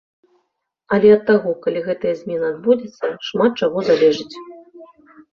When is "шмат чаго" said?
3.27-3.83